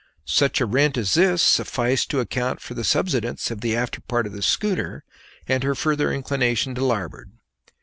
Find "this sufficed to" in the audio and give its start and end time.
1.13-2.19